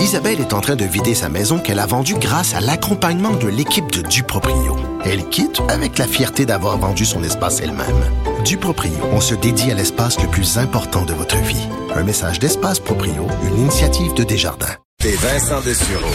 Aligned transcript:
Isabelle 0.00 0.40
est 0.40 0.54
en 0.54 0.60
train 0.60 0.76
de 0.76 0.84
vider 0.84 1.14
sa 1.14 1.28
maison 1.28 1.58
qu'elle 1.58 1.78
a 1.78 1.84
vendue 1.86 2.14
grâce 2.14 2.54
à 2.54 2.60
l'accompagnement 2.60 3.32
de 3.32 3.48
l'équipe 3.48 3.90
de 3.92 4.00
Duproprio. 4.00 4.76
Elle 5.04 5.28
quitte 5.28 5.60
avec 5.68 5.98
la 5.98 6.06
fierté 6.06 6.46
d'avoir 6.46 6.78
vendu 6.78 7.04
son 7.04 7.22
espace 7.22 7.60
elle-même. 7.60 8.04
Duproprio, 8.44 8.92
on 9.12 9.20
se 9.20 9.34
dédie 9.34 9.70
à 9.70 9.74
l'espace 9.74 10.18
le 10.20 10.28
plus 10.28 10.56
important 10.56 11.04
de 11.04 11.12
votre 11.12 11.36
vie. 11.36 11.68
Un 11.94 12.02
message 12.02 12.38
d'Espace 12.38 12.80
Proprio, 12.80 13.26
une 13.44 13.58
initiative 13.58 14.14
de 14.14 14.24
Desjardins. 14.24 14.74
Et 15.04 15.12
Vincent 15.16 15.60
Dessureau. 15.60 16.14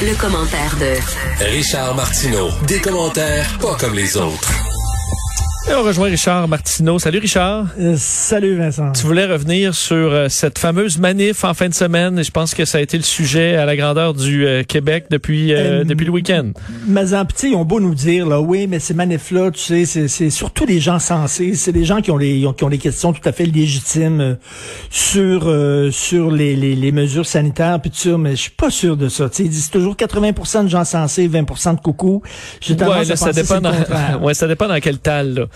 Le, 0.00 0.10
le 0.10 0.14
commentaire 0.14 0.76
de 0.78 1.44
Richard 1.44 1.96
Martineau. 1.96 2.50
Des 2.68 2.80
commentaires 2.80 3.58
pas 3.60 3.74
comme 3.74 3.94
les 3.94 4.16
autres. 4.16 4.52
Et 5.68 5.74
on 5.74 5.82
rejoint 5.82 6.06
Richard 6.08 6.46
Martineau. 6.46 7.00
Salut 7.00 7.18
Richard. 7.18 7.66
Euh, 7.80 7.96
salut 7.98 8.56
Vincent. 8.56 8.92
Tu 8.92 9.02
voulais 9.04 9.26
revenir 9.26 9.74
sur 9.74 9.96
euh, 9.96 10.28
cette 10.28 10.60
fameuse 10.60 10.96
manif 11.00 11.42
en 11.42 11.54
fin 11.54 11.68
de 11.68 11.74
semaine 11.74 12.20
et 12.20 12.22
je 12.22 12.30
pense 12.30 12.54
que 12.54 12.64
ça 12.64 12.78
a 12.78 12.80
été 12.80 12.96
le 12.96 13.02
sujet 13.02 13.56
à 13.56 13.66
la 13.66 13.74
grandeur 13.74 14.14
du 14.14 14.46
euh, 14.46 14.62
Québec 14.62 15.06
depuis 15.10 15.52
Euh, 15.52 15.82
depuis 15.82 16.04
le 16.06 16.12
week-end. 16.12 16.52
Mais 16.86 17.14
en 17.14 17.24
petit, 17.24 17.48
ils 17.50 17.56
ont 17.56 17.64
beau 17.64 17.80
nous 17.80 17.96
dire, 17.96 18.28
là, 18.28 18.40
oui, 18.40 18.68
mais 18.68 18.78
ces 18.78 18.94
manifs-là, 18.94 19.50
tu 19.50 19.58
sais, 19.58 19.84
c'est- 19.86 20.06
c'est 20.06 20.30
surtout 20.30 20.66
des 20.66 20.78
gens 20.78 21.00
sensés. 21.00 21.54
C'est 21.54 21.72
des 21.72 21.84
gens 21.84 22.00
qui 22.00 22.12
ont 22.12 22.16
les, 22.16 22.46
qui 22.56 22.62
ont 22.64 22.68
des 22.70 22.78
questions 22.78 23.12
tout 23.12 23.28
à 23.28 23.32
fait 23.32 23.46
légitimes 23.46 24.20
euh, 24.20 24.34
sur, 24.88 25.48
euh, 25.48 25.90
sur 25.90 26.30
les, 26.30 26.54
les, 26.54 26.76
les 26.76 26.92
mesures 26.92 27.26
sanitaires, 27.26 27.80
puis 27.80 27.90
ça, 27.92 28.16
mais 28.16 28.30
je 28.36 28.42
suis 28.42 28.50
pas 28.52 28.70
sûr 28.70 28.96
de 28.96 29.08
ça. 29.08 29.28
Tu 29.30 29.36
sais, 29.38 29.42
ils 29.42 29.50
disent 29.50 29.70
toujours 29.70 29.96
80% 29.96 30.62
de 30.62 30.68
gens 30.68 30.84
sensés, 30.84 31.28
20% 31.28 31.74
de 31.74 31.80
coucou. 31.80 32.22
Ouais, 32.88 33.04
là, 33.04 33.16
ça 33.16 33.32
dépend 33.32 33.60
dans, 33.60 34.20
ouais, 34.22 34.34
ça 34.34 34.46
dépend 34.46 34.68
dans 34.68 34.78
quel 34.78 34.98
tal 34.98 35.34
là. 35.34 35.46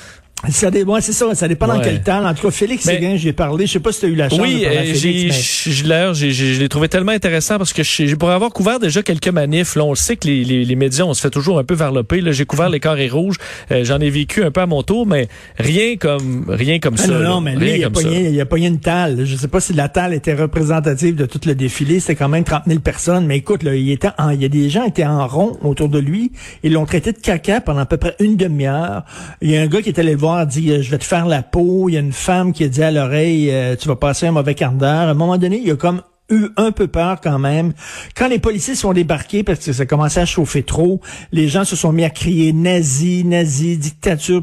Ça 0.48 0.70
dé- 0.70 0.84
ouais, 0.84 1.00
c'est 1.02 1.12
ça, 1.12 1.34
ça 1.34 1.48
dépend 1.48 1.66
dans 1.66 1.80
quel 1.80 2.02
temps. 2.02 2.24
En 2.24 2.32
tout 2.34 2.46
cas, 2.46 2.50
Félix 2.50 2.86
Mais- 2.86 2.94
Séguin, 2.94 3.16
j'ai 3.16 3.32
parlé, 3.34 3.66
je 3.66 3.72
sais 3.72 3.80
pas 3.80 3.92
si 3.92 4.00
tu 4.00 4.06
as 4.06 4.08
eu 4.08 4.14
la 4.14 4.28
chance 4.30 4.38
Oui, 4.40 4.60
de 4.60 4.64
parler 4.64 4.76
à 4.78 4.80
euh, 4.80 4.84
Félix, 4.94 5.00
j'ai 5.00 5.84
mais- 5.84 6.32
je 6.32 6.60
l'ai 6.60 6.68
trouvé 6.68 6.88
tellement 6.88 7.12
intéressant 7.12 7.58
parce 7.58 7.72
que 7.74 7.82
je- 7.82 8.14
pour 8.14 8.30
avoir 8.30 8.50
couvert 8.50 8.78
déjà 8.80 9.02
quelques 9.02 9.28
manifs, 9.28 9.76
là, 9.76 9.84
on 9.84 9.90
le 9.90 9.96
sait 9.96 10.16
que 10.16 10.26
les, 10.26 10.42
les, 10.44 10.64
les 10.64 10.76
médias, 10.76 11.04
on 11.04 11.12
se 11.12 11.20
fait 11.20 11.30
toujours 11.30 11.58
un 11.58 11.64
peu 11.64 11.74
varloper. 11.74 12.20
Là, 12.22 12.32
j'ai 12.32 12.46
couvert 12.46 12.70
les 12.70 12.80
carrés 12.80 13.08
rouges, 13.10 13.36
euh, 13.70 13.84
j'en 13.84 13.98
ai 14.00 14.08
vécu 14.08 14.42
un 14.42 14.50
peu 14.50 14.62
à 14.62 14.66
mon 14.66 14.82
tour, 14.82 15.06
mais 15.06 15.28
rien 15.58 15.96
comme 15.96 16.46
rien 16.48 16.78
comme 16.78 16.94
Ah 16.98 17.02
ça. 17.02 17.08
non, 17.08 17.18
là. 17.18 17.28
non, 17.28 17.40
mais 17.42 17.54
lui, 17.56 17.72
il 17.76 17.84
a, 17.84 17.90
pogné, 17.90 18.30
il 18.30 18.40
a 18.40 18.46
pogné 18.46 18.68
une 18.68 18.80
talle. 18.80 19.24
Je 19.26 19.36
sais 19.36 19.48
pas 19.48 19.60
si 19.60 19.74
la 19.74 19.88
talle 19.90 20.14
était 20.14 20.34
représentative 20.34 21.16
de 21.16 21.26
tout 21.26 21.40
le 21.46 21.54
défilé. 21.54 22.00
C'était 22.00 22.14
quand 22.16 22.28
même 22.30 22.44
30 22.44 22.62
000 22.66 22.80
personnes. 22.80 23.26
Mais 23.26 23.36
écoute, 23.36 23.62
là, 23.62 23.74
il 23.74 23.90
était 23.90 24.08
en, 24.18 24.30
il 24.30 24.40
y 24.40 24.44
a 24.46 24.48
des 24.48 24.70
gens 24.70 24.84
qui 24.84 24.88
étaient 24.88 25.04
en 25.06 25.26
rond 25.26 25.58
autour 25.62 25.88
de 25.90 25.98
lui. 25.98 26.32
Ils 26.62 26.72
l'ont 26.72 26.86
traité 26.86 27.12
de 27.12 27.18
caca 27.18 27.60
pendant 27.60 27.80
à 27.80 27.86
peu 27.86 27.98
près 27.98 28.16
une 28.20 28.36
demi-heure. 28.36 29.04
Il 29.42 29.50
y 29.50 29.56
a 29.58 29.60
un 29.62 29.66
gars 29.66 29.82
qui 29.82 29.90
est 29.90 29.98
allé 29.98 30.12
le 30.12 30.18
voir, 30.18 30.29
dit, 30.46 30.70
euh, 30.70 30.82
je 30.82 30.90
vais 30.90 30.98
te 30.98 31.04
faire 31.04 31.26
la 31.26 31.42
peau. 31.42 31.88
Il 31.88 31.94
y 31.94 31.96
a 31.96 32.00
une 32.00 32.12
femme 32.12 32.52
qui 32.52 32.64
a 32.64 32.68
dit 32.68 32.82
à 32.82 32.90
l'oreille, 32.90 33.50
euh, 33.50 33.76
tu 33.76 33.88
vas 33.88 33.96
passer 33.96 34.26
un 34.26 34.32
mauvais 34.32 34.54
quart 34.54 34.72
d'heure. 34.72 34.90
À 34.90 35.10
un 35.10 35.14
moment 35.14 35.38
donné, 35.38 35.58
il 35.58 35.66
y 35.66 35.70
a 35.70 35.76
comme 35.76 36.02
eu 36.30 36.48
un 36.56 36.70
peu 36.72 36.86
peur 36.86 37.20
quand 37.20 37.38
même. 37.38 37.72
Quand 38.16 38.28
les 38.28 38.38
policiers 38.38 38.74
sont 38.74 38.92
débarqués 38.92 39.42
parce 39.42 39.60
que 39.60 39.72
ça 39.72 39.86
commençait 39.86 40.20
à 40.20 40.26
chauffer 40.26 40.62
trop, 40.62 41.00
les 41.32 41.48
gens 41.48 41.64
se 41.64 41.76
sont 41.76 41.92
mis 41.92 42.04
à 42.04 42.10
crier 42.10 42.52
nazi, 42.52 43.24
nazi, 43.24 43.76
dictature. 43.76 44.42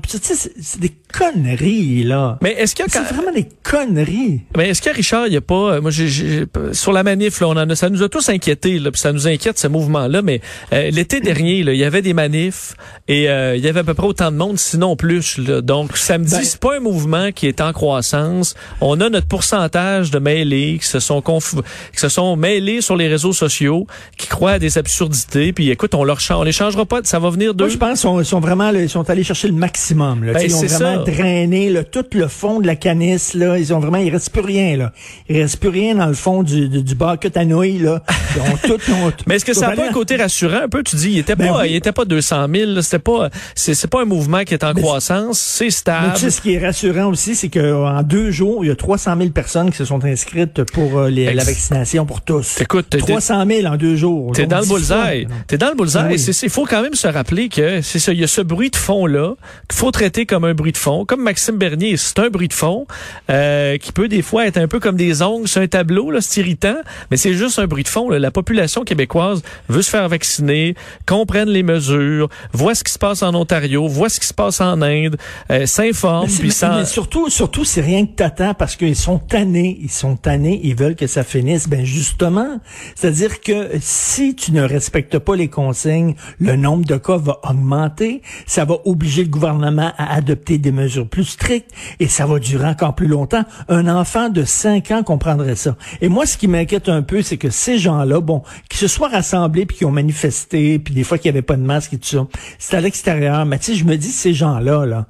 Conneries 1.12 2.04
là. 2.04 2.38
Mais 2.42 2.52
est-ce 2.54 2.76
qu'il 2.76 2.86
y 2.86 2.88
a 2.88 2.92
C'est 2.92 3.14
vraiment 3.14 3.32
des 3.32 3.48
conneries. 3.64 4.42
Mais 4.56 4.70
est-ce 4.70 4.82
que 4.82 4.90
Richard, 4.90 5.28
il 5.28 5.34
y 5.34 5.38
a 5.38 5.42
pas, 5.42 5.74
euh, 5.74 5.82
moi, 5.82 5.92
j'ai, 5.92 6.08
j'ai- 6.08 6.46
sur 6.74 6.92
la 6.92 7.04
manif, 7.04 7.40
là, 7.42 7.48
on 7.48 7.52
en 7.58 7.70
a, 7.70 7.76
ça 7.76 7.90
nous 7.90 8.04
a 8.04 8.10
tous 8.10 8.30
inquiétés, 8.30 8.80
là, 8.80 8.92
puis 8.92 9.00
ça 9.00 9.12
nous 9.14 9.28
inquiète 9.28 9.58
ce 9.60 9.68
mouvement-là. 9.68 10.22
Mais 10.22 10.42
euh, 10.74 10.90
l'été 10.92 11.20
dernier, 11.20 11.64
là, 11.64 11.74
il 11.74 11.80
y 11.80 11.84
avait 11.84 12.02
des 12.02 12.14
manifs 12.14 12.76
et 13.08 13.30
euh, 13.30 13.56
il 13.56 13.64
y 13.64 13.68
avait 13.68 13.80
à 13.82 13.84
peu 13.84 13.94
près 13.94 14.08
autant 14.08 14.32
de 14.32 14.38
monde, 14.38 14.58
sinon 14.60 14.96
plus. 14.96 15.38
Là. 15.38 15.62
Donc 15.62 15.98
samedi, 15.98 16.32
Ben- 16.36 16.44
c'est 16.44 16.60
pas 16.60 16.78
un 16.78 16.80
mouvement 16.80 17.32
qui 17.32 17.48
est 17.48 17.62
en 17.62 17.74
croissance. 17.74 18.56
On 18.82 19.00
a 19.02 19.10
notre 19.10 19.28
pourcentage 19.28 20.12
de 20.12 20.20
mêlés 20.20 20.78
qui 20.82 20.88
se 20.88 21.00
sont 21.00 21.20
conf- 21.20 21.62
qui 21.94 22.00
se 22.00 22.10
sont 22.10 22.36
mêlés 22.36 22.82
sur 22.82 22.96
les 22.96 23.08
réseaux 23.08 23.34
sociaux, 23.34 23.88
qui 24.18 24.28
croient 24.28 24.52
à 24.54 24.60
des 24.60 24.78
absurdités. 24.78 25.54
Puis 25.54 25.70
écoute, 25.70 25.96
on 25.96 26.04
leur 26.04 26.20
change, 26.20 26.40
on 26.40 26.44
les 26.44 26.52
changera 26.52 26.86
pas. 26.86 27.00
Ça 27.04 27.20
va 27.20 27.30
venir 27.30 27.54
d'eux. 27.54 27.66
Moi, 27.66 27.74
je 27.74 27.78
pense 27.78 28.02
qu'ils 28.02 28.26
sont, 28.26 28.40
vraiment, 28.40 28.72
là, 28.72 28.82
ils 28.82 28.90
sont 28.90 29.10
allés 29.10 29.24
chercher 29.24 29.48
le 29.48 29.54
maximum. 29.54 30.24
Là. 30.24 30.34
Ben, 30.34 30.40
Tu 30.44 30.50
sais, 30.50 30.52
ils 30.52 30.56
ont 30.56 30.60
c'est 30.68 30.68
vraiment 30.84 31.06
ça. 31.06 31.07
Drainé 31.12 31.70
là, 31.70 31.84
tout 31.84 32.06
le 32.14 32.28
fond 32.28 32.60
de 32.60 32.68
la 32.68 32.76
canisse. 32.76 33.34
Là. 33.34 33.58
Ils 33.58 33.74
ont 33.74 33.80
vraiment, 33.80 33.98
il 33.98 34.10
reste 34.12 34.30
plus 34.32 34.42
rien. 34.42 34.78
Là. 34.78 34.92
Il 35.30 35.42
reste 35.42 35.58
plus 35.58 35.70
rien 35.70 35.96
dans 35.96 36.08
le 36.08 36.14
fond 36.14 36.44
du, 36.44 36.70
du, 36.70 36.84
du 36.84 36.96
bucket 36.96 37.36
à 37.38 37.46
nouilles. 37.46 37.80
Là. 37.80 38.04
Ils 38.36 38.42
ont 38.42 38.58
tout, 38.58 38.82
ils 38.88 38.94
ont- 38.94 39.12
Mais 39.28 39.36
est-ce 39.36 39.46
que 39.46 39.54
ça 39.54 39.68
n'a 39.70 39.76
pas 39.76 39.90
un 39.90 39.94
côté 39.94 40.16
rassurant 40.16 40.62
un 40.64 40.70
peu? 40.70 40.84
Tu 40.84 40.96
dis, 40.96 41.12
il 41.12 41.18
était 41.20 41.36
Ben 41.36 41.48
pas, 41.52 41.62
oui. 41.62 41.68
il 41.72 41.76
était 41.76 41.92
pas 41.92 42.06
200 42.06 42.48
000, 42.54 42.72
là, 42.72 42.82
c'était 42.82 43.00
pas, 43.00 43.30
c'est, 43.56 43.88
pas 43.88 44.02
un 44.02 44.06
mouvement 44.06 44.44
qui 44.44 44.54
est 44.54 44.64
en 44.64 44.74
Mais 44.74 44.82
croissance, 44.82 45.40
c'est 45.40 45.66
Mais 45.66 45.72
stable. 45.72 46.14
tu 46.16 46.22
sais, 46.22 46.30
ce 46.32 46.42
qui 46.42 46.54
est 46.54 46.66
rassurant 46.66 47.06
aussi, 47.10 47.36
c'est 47.36 47.50
qu'en 47.50 48.02
deux 48.04 48.32
jours, 48.32 48.64
il 48.64 48.68
y 48.68 48.72
a 48.72 48.76
300 48.76 49.16
000 49.18 49.30
personnes 49.32 49.72
qui 49.72 49.78
se 49.78 49.86
sont 49.86 50.04
inscrites 50.06 50.64
pour 50.72 51.00
euh, 51.00 51.10
les- 51.10 51.34
la 51.34 51.44
vaccination 51.44 52.06
pour 52.06 52.22
tous. 52.22 52.60
Écoute, 52.62 52.88
t'es- 52.90 52.98
300 52.98 53.46
000 53.48 53.66
en 53.68 53.78
deux 53.78 53.96
jours. 53.96 54.32
T'es 54.34 54.44
Donc, 54.44 54.52
dans 54.52 54.60
le 54.62 54.66
bullseye. 54.68 55.28
T'es 55.48 55.58
dans 55.58 55.70
le 55.70 55.76
bullseye. 55.76 56.02
Ben 56.10 56.18
Il 56.44 56.50
faut 56.50 56.66
quand 56.66 56.82
même 56.82 56.94
se 56.96 57.08
rappeler 57.08 57.50
que 57.50 57.82
c'est 57.82 58.00
ça. 58.00 58.12
Il 58.14 58.20
y 58.20 58.24
a 58.24 58.28
ce 58.28 58.42
bruit 58.42 58.70
de 58.70 58.76
fond 58.76 59.06
là 59.06 59.36
qu'il 59.70 59.78
faut 59.78 59.92
traiter 59.92 60.26
comme 60.26 60.44
un 60.46 60.54
bruit 60.54 60.72
de 60.72 60.78
fond, 60.78 60.87
comme 61.06 61.22
Maxime 61.22 61.58
Bernier. 61.58 61.98
C'est 61.98 62.20
un 62.20 62.30
bruit 62.30 62.48
de 62.48 62.54
fond 62.54 62.86
euh, 63.30 63.78
qui 63.78 63.92
peut 63.92 64.08
des 64.08 64.22
fois 64.22 64.46
être 64.48 64.58
un 64.58 64.68
peu 64.68 64.80
comme 64.80 64.96
des 64.96 65.22
ongles 65.22 65.48
sur 65.48 65.62
un 65.62 65.68
tableau. 65.68 66.12
Là, 66.12 66.22
c'est 66.22 66.42
irritant, 66.42 66.78
mais 67.12 67.18
c'est 67.18 67.34
juste 67.34 67.60
un 67.60 67.68
bruit 67.68 67.84
de 67.84 67.88
fond. 67.90 68.10
là. 68.10 68.20
La 68.20 68.32
population 68.32 68.84
québécoise 68.84 69.42
veut 69.70 69.82
se 69.82 69.90
faire 69.90 70.08
vacciner, 70.10 70.76
comprenne 71.06 71.50
les 71.50 71.64
mesures, 71.64 72.30
voit 72.54 72.76
ce 72.76 72.84
qui 72.84 72.92
se 72.94 73.00
passe 73.00 73.22
en 73.24 73.34
Ontario, 73.36 73.88
voit 73.88 74.10
ce 74.10 74.20
qui 74.20 74.28
se 74.28 74.34
passe 74.34 74.62
en 74.62 74.82
Inde, 74.82 75.18
euh, 75.52 75.66
s'informe, 75.66 76.30
puis 76.30 76.52
s'en- 76.52 76.78
mais 76.78 76.86
surtout, 76.86 77.30
surtout, 77.30 77.66
c'est 77.66 77.82
rien 77.82 78.06
que 78.06 78.12
t'attends 78.14 78.54
parce 78.54 78.76
qu'ils 78.76 78.96
sont 78.96 79.20
tannés. 79.20 79.78
Ils 79.82 79.92
sont 79.92 80.16
tannés. 80.16 80.60
Ils 80.64 80.76
veulent 80.76 80.96
que 80.96 81.08
ça 81.08 81.24
finisse. 81.24 81.68
Ben, 81.68 81.84
justement. 81.86 82.60
C'est-à-dire 82.96 83.42
que 83.42 83.70
si 83.82 84.36
tu 84.36 84.52
ne 84.52 84.62
respectes 84.62 85.20
pas 85.20 85.36
les 85.36 85.50
consignes, 85.50 86.16
le 86.40 86.56
nombre 86.56 86.86
de 86.86 86.96
cas 86.98 87.18
va 87.18 87.40
augmenter. 87.44 88.22
Ça 88.46 88.66
va 88.66 88.76
obliger 88.86 89.24
le 89.24 89.30
gouvernement 89.30 89.92
à 89.98 90.14
adopter 90.16 90.58
des 90.58 90.72
mesures 90.78 91.08
plus 91.08 91.26
strictes 91.26 91.72
et 92.00 92.08
ça 92.08 92.26
va 92.26 92.40
durer 92.40 92.68
encore 92.68 92.96
plus 92.96 93.08
longtemps. 93.08 93.44
Un 93.68 93.88
enfant 93.88 94.30
de 94.30 94.44
5 94.44 94.92
ans 94.92 95.04
comprendrait 95.04 95.56
ça. 95.56 95.76
Et 96.02 96.10
moi, 96.10 96.26
ce 96.26 96.38
qui 96.38 96.48
m'inquiète 96.48 96.90
un 96.90 97.02
peu, 97.02 97.22
c'est 97.22 97.38
que 97.38 97.50
ces 97.50 97.78
gens-là, 97.78 98.22
bon, 98.22 98.44
qui 98.70 98.78
se 98.78 98.88
soient 98.88 99.10
rassemblés 99.10 99.66
puis 99.66 99.78
qui 99.78 99.86
ont 99.86 99.92
manifesté, 99.92 100.80
puis 100.80 100.94
des 100.94 101.04
fois 101.04 101.18
qu'il 101.18 101.32
n'y 101.32 101.38
avait 101.38 101.46
pas 101.46 101.56
de 101.56 101.62
masque 101.62 101.94
et 101.94 101.98
tout 101.98 102.08
ça, 102.08 102.28
c'est 102.60 102.78
à 102.78 102.82
l'extérieur. 102.82 103.46
Mais 103.46 103.60
tu 103.60 103.66
sais, 103.66 103.76
je 103.76 103.86
me 103.86 103.98
dis, 103.98 104.10
ces 104.10 104.34
gens-là, 104.34 104.86
là, 104.86 105.08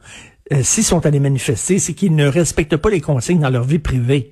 euh, 0.54 0.62
s'ils 0.64 0.84
sont 0.84 1.06
allés 1.06 1.20
manifester, 1.20 1.78
c'est 1.80 1.94
qu'ils 1.94 2.16
ne 2.16 2.28
respectent 2.28 2.78
pas 2.78 2.90
les 2.90 3.02
consignes 3.02 3.40
dans 3.40 3.50
leur 3.50 3.66
vie 3.66 3.80
privée, 3.80 4.32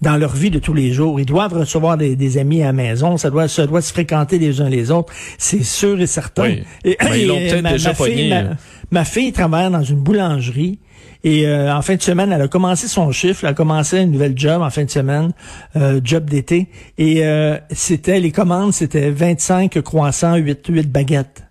dans 0.00 0.16
leur 0.16 0.34
vie 0.34 0.50
de 0.50 0.58
tous 0.58 0.74
les 0.74 0.92
jours. 0.92 1.20
Ils 1.20 1.26
doivent 1.26 1.52
recevoir 1.52 1.96
des, 1.96 2.16
des 2.16 2.38
amis 2.38 2.62
à 2.62 2.66
la 2.66 2.72
maison, 2.72 3.16
ça 3.16 3.30
doit, 3.30 3.46
ça 3.46 3.66
doit 3.66 3.80
se 3.80 3.92
fréquenter 3.92 4.38
les 4.38 4.60
uns 4.60 4.68
les 4.68 4.90
autres, 4.90 5.12
c'est 5.38 5.62
sûr 5.62 6.00
et 6.00 6.08
certain. 6.08 6.42
Oui. 6.44 6.64
Et, 6.84 6.96
Ben, 6.98 7.14
ils 7.14 7.28
l'ont 7.28 7.38
peut-être 7.38 7.68
déjà 7.68 7.90
ma 7.90 7.94
fille, 7.94 8.06
pogné, 8.06 8.28
ma, 8.28 8.38
hein. 8.38 8.56
Ma 8.92 9.04
fille 9.04 9.32
travaille 9.32 9.70
dans 9.70 9.82
une 9.82 9.98
boulangerie. 9.98 10.78
Et 11.24 11.46
euh, 11.46 11.74
en 11.74 11.82
fin 11.82 11.94
de 11.96 12.02
semaine, 12.02 12.32
elle 12.32 12.42
a 12.42 12.48
commencé 12.48 12.88
son 12.88 13.10
chiffre, 13.12 13.44
elle 13.44 13.50
a 13.50 13.54
commencé 13.54 14.00
une 14.00 14.10
nouvelle 14.10 14.36
job 14.36 14.60
en 14.60 14.70
fin 14.70 14.84
de 14.84 14.90
semaine, 14.90 15.32
euh, 15.76 16.00
job 16.02 16.28
d'été. 16.28 16.68
Et 16.98 17.24
euh, 17.24 17.58
c'était 17.70 18.20
les 18.20 18.32
commandes, 18.32 18.72
c'était 18.72 19.10
25 19.10 19.80
croissants, 19.82 20.36
8, 20.36 20.66
8 20.68 20.92
baguettes. 20.92 21.44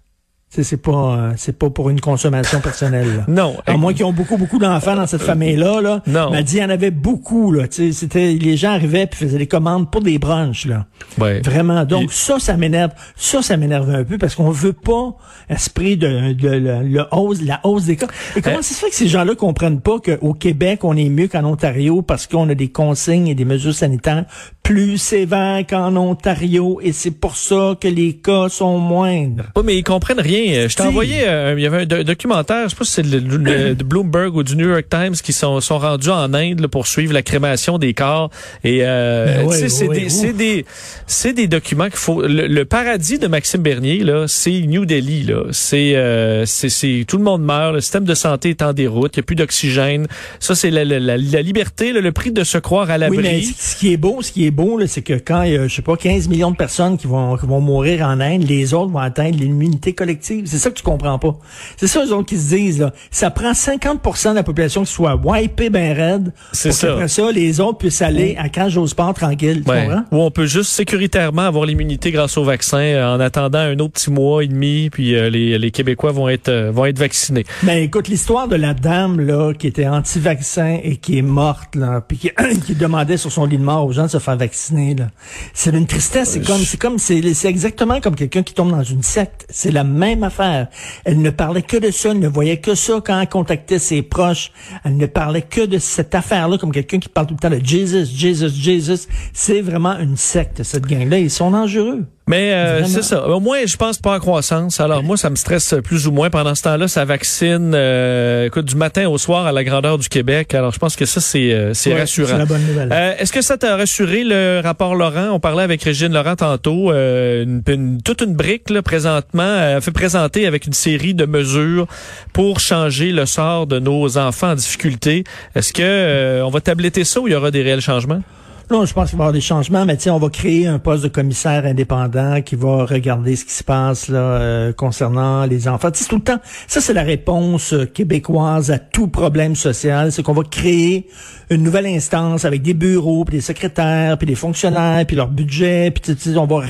C'est 0.53 0.63
c'est 0.63 0.75
pas 0.75 0.91
euh, 1.17 1.31
c'est 1.37 1.57
pas 1.57 1.69
pour 1.69 1.89
une 1.89 2.01
consommation 2.01 2.59
personnelle. 2.59 3.07
là. 3.15 3.25
Non. 3.29 3.55
À 3.65 3.77
moins 3.77 3.93
qu'ils 3.93 4.03
ont 4.03 4.11
beaucoup, 4.11 4.35
beaucoup 4.35 4.59
d'enfants 4.59 4.97
dans 4.97 5.07
cette 5.07 5.21
famille-là, 5.21 5.79
là. 5.81 6.03
Non. 6.07 6.25
Elle 6.27 6.31
m'a 6.33 6.41
dit, 6.43 6.57
il 6.57 6.59
y 6.59 6.63
en 6.65 6.69
avait 6.69 6.91
beaucoup, 6.91 7.53
là. 7.53 7.69
Tu 7.69 7.87
sais, 7.87 7.91
c'était, 7.93 8.33
les 8.33 8.57
gens 8.57 8.71
arrivaient 8.71 9.07
puis 9.07 9.17
faisaient 9.25 9.37
des 9.37 9.47
commandes 9.47 9.89
pour 9.89 10.01
des 10.01 10.19
brunchs, 10.19 10.65
là. 10.65 10.87
Ouais. 11.17 11.39
Vraiment. 11.41 11.85
Donc, 11.85 12.11
ça, 12.11 12.37
ça 12.39 12.57
m'énerve. 12.57 12.91
Ça, 13.15 13.41
ça 13.41 13.55
m'énerve 13.55 13.89
un 13.89 14.03
peu 14.03 14.17
parce 14.17 14.35
qu'on 14.35 14.51
veut 14.51 14.73
pas 14.73 15.15
esprit 15.49 15.95
de, 15.95 16.33
de, 16.33 16.49
le- 16.49 16.83
le 16.83 17.05
hausse, 17.13 17.41
la 17.41 17.61
hausse 17.63 17.85
des 17.85 17.95
cas. 17.95 18.07
Et 18.35 18.41
comment 18.41 18.57
Euh, 18.57 18.61
ça 18.61 18.75
se 18.75 18.79
fait 18.79 18.89
que 18.89 18.95
ces 18.95 19.07
gens-là 19.07 19.35
comprennent 19.35 19.79
pas 19.79 19.99
qu'au 19.99 20.33
Québec, 20.33 20.83
on 20.83 20.97
est 20.97 21.07
mieux 21.09 21.29
qu'en 21.29 21.45
Ontario 21.45 22.01
parce 22.01 22.27
qu'on 22.27 22.49
a 22.49 22.55
des 22.55 22.69
consignes 22.69 23.27
et 23.29 23.35
des 23.35 23.45
mesures 23.45 23.73
sanitaires 23.73 24.25
plus 24.63 24.97
sévères 24.97 25.65
qu'en 25.67 25.95
Ontario 25.95 26.79
et 26.83 26.91
c'est 26.91 27.11
pour 27.11 27.35
ça 27.37 27.75
que 27.79 27.87
les 27.87 28.13
cas 28.17 28.49
sont 28.49 28.77
moindres? 28.77 29.45
Oui, 29.55 29.63
mais 29.65 29.77
ils 29.77 29.83
comprennent 29.83 30.19
rien. 30.19 30.40
Euh, 30.49 30.69
Je 30.69 30.75
t'ai 30.75 30.83
Si. 30.83 30.87
envoyé, 30.89 31.27
euh, 31.27 31.53
il 31.57 31.63
y 31.63 31.65
avait 31.67 31.81
un 31.81 31.85
do- 31.85 32.03
documentaire, 32.03 32.63
je 32.65 32.69
sais 32.69 32.75
pas 32.75 32.85
si 32.85 32.91
c'est 32.91 33.03
de 33.09 33.83
Bloomberg 33.83 34.35
ou 34.35 34.43
du 34.43 34.55
New 34.55 34.69
York 34.69 34.85
Times 34.89 35.13
qui 35.13 35.33
sont, 35.33 35.59
sont 35.61 35.79
rendus 35.79 36.09
en 36.09 36.33
Inde 36.33 36.59
là, 36.59 36.67
pour 36.67 36.87
suivre 36.87 37.13
la 37.13 37.21
crémation 37.21 37.77
des 37.77 37.93
corps. 37.93 38.29
Et 38.63 38.79
euh, 38.81 39.37
Ben 39.41 39.45
ouais, 39.47 39.69
c'est 39.69 39.87
ouais, 39.87 39.99
des, 40.09 40.33
des, 40.33 40.65
c'est 41.07 41.33
des 41.33 41.47
documents 41.47 41.85
qu'il 41.87 41.97
faut. 41.97 42.21
Le, 42.21 42.47
le 42.47 42.65
paradis 42.65 43.19
de 43.19 43.27
Maxime 43.27 43.61
Bernier 43.61 43.99
là, 44.03 44.25
c'est 44.27 44.61
New 44.61 44.85
Delhi 44.85 45.23
là. 45.23 45.43
C'est, 45.51 45.95
euh, 45.95 46.45
c'est, 46.45 46.69
c'est 46.69 47.05
tout 47.07 47.17
le 47.17 47.23
monde 47.23 47.43
meurt. 47.43 47.73
Le 47.73 47.81
système 47.81 48.05
de 48.05 48.13
santé 48.15 48.49
est 48.49 48.61
en 48.61 48.73
déroute. 48.73 49.15
Il 49.15 49.19
n'y 49.19 49.23
a 49.23 49.25
plus 49.25 49.35
d'oxygène. 49.35 50.07
Ça, 50.39 50.55
c'est 50.55 50.71
la, 50.71 50.83
la, 50.85 50.99
la, 50.99 51.17
la 51.17 51.41
liberté, 51.41 51.91
là, 51.93 52.01
le 52.01 52.11
prix 52.11 52.31
de 52.31 52.43
se 52.43 52.57
croire 52.57 52.89
à 52.89 52.97
l'abri. 52.97 53.17
Oui, 53.17 53.23
mais 53.23 53.41
ce 53.41 53.75
qui 53.75 53.91
est 53.93 53.97
beau, 53.97 54.21
ce 54.21 54.31
qui 54.31 54.45
est 54.45 54.51
beau, 54.51 54.79
c'est 54.87 55.01
que 55.01 55.13
quand 55.13 55.43
il 55.43 55.51
y 55.53 55.57
a, 55.57 55.67
je 55.67 55.75
sais 55.75 55.81
pas, 55.81 55.95
15 55.97 56.27
millions 56.29 56.51
de 56.51 56.55
personnes 56.55 56.97
qui 56.97 57.07
vont, 57.07 57.35
qui 57.37 57.45
vont 57.45 57.59
mourir 57.61 58.05
en 58.05 58.19
Inde, 58.19 58.43
les 58.47 58.73
autres 58.73 58.91
vont 58.91 58.99
atteindre 58.99 59.37
l'immunité 59.37 59.93
collective. 59.93 60.30
Collective. 60.31 60.45
C'est 60.47 60.57
ça 60.57 60.69
que 60.69 60.75
tu 60.75 60.83
comprends 60.83 61.19
pas. 61.19 61.35
C'est 61.77 61.87
ça, 61.87 62.03
eux 62.05 62.13
autres, 62.13 62.27
qui 62.27 62.37
se 62.37 62.55
disent, 62.55 62.79
là. 62.79 62.91
Ça 63.09 63.29
prend 63.29 63.51
50% 63.51 64.31
de 64.31 64.35
la 64.35 64.43
population 64.43 64.83
qui 64.83 64.91
soit 64.91 65.15
wipée 65.23 65.69
ben 65.69 65.93
raide. 65.95 66.33
C'est 66.51 66.71
ça. 66.71 66.93
Après 66.93 67.07
ça, 67.07 67.31
les 67.31 67.59
autres 67.59 67.77
puissent 67.79 68.01
aller 68.01 68.35
à 68.37 68.49
cage 68.49 68.77
au 68.77 68.87
sport 68.87 69.13
tranquille. 69.13 69.63
Tu 69.65 69.69
Ouais. 69.71 69.85
comprends? 69.85 70.03
Où 70.11 70.21
on 70.21 70.31
peut 70.31 70.45
juste 70.45 70.71
sécuritairement 70.71 71.43
avoir 71.43 71.65
l'immunité 71.65 72.11
grâce 72.11 72.37
au 72.37 72.43
vaccin 72.43 72.79
euh, 72.79 73.15
en 73.15 73.19
attendant 73.19 73.59
un 73.59 73.77
autre 73.79 73.93
petit 73.93 74.11
mois 74.11 74.43
et 74.43 74.47
demi, 74.47 74.89
puis 74.89 75.15
euh, 75.15 75.29
les, 75.29 75.57
les 75.57 75.71
Québécois 75.71 76.11
vont 76.11 76.29
être 76.29 76.49
euh, 76.49 76.71
vont 76.71 76.85
être 76.85 76.99
vaccinés. 76.99 77.45
Ben 77.63 77.77
écoute, 77.83 78.07
l'histoire 78.07 78.47
de 78.47 78.55
la 78.55 78.73
dame 78.73 79.19
là 79.19 79.53
qui 79.53 79.67
était 79.67 79.87
anti-vaccin 79.87 80.79
et 80.83 80.97
qui 80.97 81.17
est 81.17 81.21
morte 81.23 81.75
là, 81.75 82.01
puis 82.05 82.17
qui, 82.17 82.29
qui 82.65 82.75
demandait 82.75 83.17
sur 83.17 83.31
son 83.31 83.45
lit 83.45 83.57
de 83.57 83.63
mort 83.63 83.85
aux 83.85 83.91
gens 83.91 84.03
de 84.03 84.07
se 84.09 84.19
faire 84.19 84.37
vacciner 84.37 84.95
là, 84.95 85.07
c'est 85.53 85.71
une 85.71 85.87
tristesse. 85.87 86.29
C'est 86.31 86.45
comme, 86.45 86.59
c'est 86.61 86.77
comme, 86.79 86.97
c'est 86.97 87.21
exactement 87.45 87.99
comme 88.01 88.15
quelqu'un 88.15 88.43
qui 88.43 88.53
tombe 88.53 88.71
dans 88.71 88.83
une 88.83 89.03
secte. 89.03 89.45
C'est 89.49 89.71
la 89.71 89.83
même 89.83 90.20
affaire. 90.23 90.67
Elle 91.05 91.21
ne 91.21 91.29
parlait 91.29 91.61
que 91.61 91.77
de 91.77 91.91
ça, 91.91 92.09
elle 92.09 92.19
ne 92.19 92.27
voyait 92.27 92.57
que 92.57 92.75
ça 92.75 93.01
quand 93.03 93.19
elle 93.19 93.29
contactait 93.29 93.79
ses 93.79 94.01
proches. 94.01 94.51
Elle 94.83 94.97
ne 94.97 95.05
parlait 95.05 95.41
que 95.41 95.65
de 95.65 95.77
cette 95.77 96.15
affaire-là 96.15 96.57
comme 96.57 96.71
quelqu'un 96.71 96.99
qui 96.99 97.09
parle 97.09 97.27
tout 97.27 97.35
le 97.35 97.39
temps 97.39 97.49
de 97.49 97.63
Jesus, 97.63 98.05
Jesus, 98.05 98.49
Jesus. 98.49 99.07
C'est 99.33 99.61
vraiment 99.61 99.97
une 99.97 100.17
secte 100.17 100.63
cette 100.63 100.85
gang-là. 100.85 101.19
Ils 101.19 101.31
sont 101.31 101.51
dangereux. 101.51 102.05
Mais 102.31 102.53
euh, 102.53 102.85
c'est 102.85 103.03
ça. 103.03 103.27
Au 103.27 103.39
moins, 103.41 103.59
je 103.65 103.75
pense 103.75 103.97
pas 103.97 104.15
en 104.15 104.19
croissance. 104.19 104.79
Alors 104.79 105.03
moi, 105.03 105.17
ça 105.17 105.29
me 105.29 105.35
stresse 105.35 105.75
plus 105.83 106.07
ou 106.07 106.11
moins. 106.11 106.29
Pendant 106.29 106.55
ce 106.55 106.63
temps-là, 106.63 106.87
ça 106.87 107.03
vaccine 107.03 107.73
euh, 107.75 108.45
écoute, 108.47 108.65
du 108.65 108.75
matin 108.75 109.09
au 109.09 109.17
soir 109.17 109.45
à 109.45 109.51
la 109.51 109.63
grandeur 109.65 109.97
du 109.97 110.07
Québec. 110.07 110.53
Alors 110.53 110.71
je 110.71 110.79
pense 110.79 110.95
que 110.95 111.05
ça, 111.05 111.19
c'est 111.19 111.51
euh, 111.51 111.73
c'est 111.73 111.91
Ouais, 111.93 111.99
rassurant. 111.99 112.27
C'est 112.29 112.37
la 112.37 112.45
bonne 112.45 112.65
nouvelle. 112.65 112.89
Euh, 112.91 113.13
Est-ce 113.19 113.33
que 113.33 113.41
ça 113.41 113.57
t'a 113.57 113.75
rassuré 113.75 114.23
le 114.23 114.61
rapport 114.63 114.95
Laurent? 114.95 115.29
On 115.31 115.39
parlait 115.41 115.63
avec 115.63 115.83
Régine 115.83 116.13
Laurent 116.13 116.35
tantôt. 116.37 116.91
euh, 116.91 117.43
une- 117.43 117.61
une- 117.67 118.01
toute 118.01 118.21
une 118.21 118.33
brique 118.33 118.69
là, 118.69 118.81
présentement 118.81 119.43
euh, 119.43 119.81
fait 119.81 119.91
présenter 119.91 120.47
avec 120.47 120.65
une 120.65 120.73
série 120.73 121.13
de 121.13 121.25
mesures 121.25 121.85
pour 122.33 122.59
changer 122.61 123.11
le 123.11 123.25
sort 123.25 123.67
de 123.67 123.79
nos 123.79 124.17
enfants 124.17 124.51
en 124.51 124.55
difficulté. 124.55 125.23
Est-ce 125.55 125.73
que 125.73 125.81
euh, 125.83 126.45
on 126.45 126.49
va 126.49 126.61
tabletter 126.61 127.03
ça 127.03 127.19
ou 127.19 127.27
il 127.27 127.31
y 127.33 127.35
aura 127.35 127.51
des 127.51 127.61
réels 127.61 127.81
changements? 127.81 128.21
Je 128.71 128.93
pense 128.93 129.09
qu'il 129.09 129.17
va 129.17 129.23
y 129.23 129.25
avoir 129.25 129.33
des 129.33 129.41
changements, 129.41 129.85
mais 129.85 129.97
on 130.09 130.17
va 130.17 130.29
créer 130.29 130.65
un 130.65 130.79
poste 130.79 131.03
de 131.03 131.09
commissaire 131.09 131.65
indépendant 131.65 132.41
qui 132.41 132.55
va 132.55 132.85
regarder 132.85 133.35
ce 133.35 133.43
qui 133.43 133.51
se 133.51 133.65
passe 133.65 134.07
là 134.07 134.19
euh, 134.19 134.71
concernant 134.71 135.45
les 135.45 135.67
enfants. 135.67 135.91
Tu 135.91 136.03
sais, 136.03 136.09
tout 136.09 136.15
le 136.15 136.21
temps, 136.21 136.39
ça 136.67 136.79
c'est 136.79 136.93
la 136.93 137.03
réponse 137.03 137.73
euh, 137.73 137.85
québécoise 137.85 138.71
à 138.71 138.79
tout 138.79 139.09
problème 139.09 139.55
social, 139.55 140.13
c'est 140.13 140.23
qu'on 140.23 140.33
va 140.33 140.43
créer 140.43 141.07
une 141.49 141.63
nouvelle 141.63 141.85
instance 141.85 142.45
avec 142.45 142.61
des 142.61 142.73
bureaux, 142.73 143.25
puis 143.25 143.35
des 143.35 143.41
secrétaires, 143.41 144.17
puis 144.17 144.25
des 144.25 144.35
fonctionnaires, 144.35 145.05
puis 145.05 145.17
leur 145.17 145.27
budget, 145.27 145.91
puis 145.91 146.15
on 146.37 146.45
va, 146.45 146.65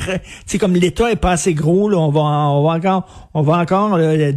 sais, 0.48 0.58
comme 0.58 0.74
l'État 0.74 1.12
est 1.12 1.18
pas 1.18 1.32
assez 1.32 1.54
gros, 1.54 1.88
là, 1.88 1.98
on 1.98 2.10
va, 2.10 2.22
on 2.22 2.64
va 2.64 2.74
encore, 2.74 3.30
on 3.36 3.44
va 3.44 3.60
encore 3.60 3.94
euh, 3.94 4.32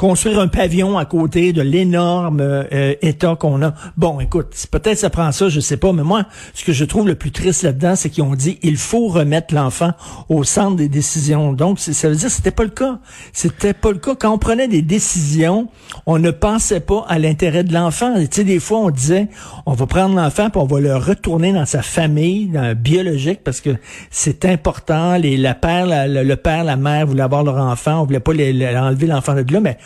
construire 0.00 0.40
un 0.40 0.48
pavillon 0.48 0.96
à 0.96 1.04
côté 1.04 1.52
de 1.52 1.60
l'énorme 1.60 2.40
euh, 2.40 2.94
État 3.02 3.36
qu'on 3.38 3.60
a. 3.60 3.74
Bon, 3.98 4.18
écoute, 4.18 4.54
peut-être 4.70 4.96
ça 4.96 5.10
prend 5.10 5.30
ça, 5.30 5.50
je 5.50 5.60
sais 5.60 5.76
pas, 5.76 5.92
mais 5.92 6.02
moi, 6.02 6.24
ce 6.54 6.64
que 6.64 6.72
je 6.72 6.86
trouve 6.86 7.06
le 7.06 7.16
plus 7.16 7.32
triste 7.32 7.64
là-dedans, 7.64 7.96
c'est 7.96 8.08
qu'ils 8.08 8.24
ont 8.24 8.34
dit 8.34 8.58
il 8.62 8.78
faut 8.78 9.08
remettre 9.08 9.54
l'enfant 9.54 9.90
au 10.30 10.42
centre 10.42 10.76
des 10.76 10.88
décisions. 10.88 11.52
Donc, 11.52 11.78
ça 11.80 12.08
veut 12.08 12.14
dire 12.14 12.28
que 12.28 12.32
c'était 12.32 12.50
pas 12.50 12.62
le 12.62 12.70
cas. 12.70 12.98
C'était 13.34 13.74
pas 13.74 13.92
le 13.92 13.98
cas. 13.98 14.14
Quand 14.14 14.32
on 14.32 14.38
prenait 14.38 14.68
des 14.68 14.80
décisions, 14.80 15.68
on 16.06 16.18
ne 16.18 16.30
pensait 16.30 16.80
pas 16.80 17.04
à 17.06 17.18
l'intérêt 17.18 17.62
de 17.62 17.74
l'enfant. 17.74 18.14
Tu 18.14 18.26
sais, 18.30 18.44
des 18.44 18.58
fois, 18.58 18.78
on 18.78 18.90
disait 18.90 19.28
on 19.66 19.74
va 19.74 19.86
prendre 19.86 20.14
l'enfant 20.14 20.48
puis 20.48 20.62
on 20.62 20.66
va 20.66 20.80
le 20.80 20.96
retourner 20.96 21.52
dans 21.52 21.66
sa 21.66 21.82
famille 21.82 22.46
dans, 22.46 22.74
biologique 22.74 23.40
parce 23.44 23.60
que 23.60 23.76
c'est 24.10 24.46
important. 24.46 25.18
Les, 25.18 25.36
la 25.36 25.52
père, 25.52 25.84
le, 25.86 26.34
père, 26.36 26.64
la 26.64 26.76
mère 26.76 27.06
voulaient 27.06 27.22
avoir 27.22 27.44
leur 27.44 27.56
enfant, 27.56 28.00
on 28.00 28.04
voulait 28.06 28.18
pas 28.18 28.32
les- 28.32 28.78
enlever 28.78 29.06
l'enfant 29.06 29.34
de 29.34 29.44
là, 29.52 29.60
mais 29.60 29.76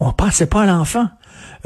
on 0.00 0.12
pensait 0.12 0.46
pas 0.46 0.62
à 0.62 0.66
l'enfant. 0.66 1.08